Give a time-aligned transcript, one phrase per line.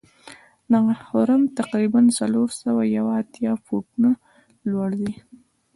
[0.71, 4.09] دغه هرم تقریبآ څلور سوه یو اتیا فوټه
[4.69, 5.11] لوړ دی.